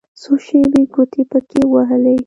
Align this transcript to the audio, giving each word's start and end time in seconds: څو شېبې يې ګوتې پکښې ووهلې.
څو 0.21 0.31
شېبې 0.45 0.79
يې 0.83 0.89
ګوتې 0.93 1.21
پکښې 1.31 1.61
ووهلې. 1.67 2.15